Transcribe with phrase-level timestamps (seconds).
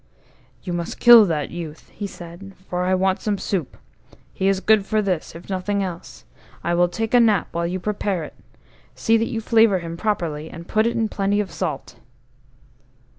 [0.67, 3.77] OU must kill that youth," he said, "for I want some soup.
[4.33, 6.25] He is good for this, if for nothing else.
[6.63, 8.33] I will take a nap while you prepare it.
[8.95, 11.97] See that you flavour him properly, and put in plenty of salt."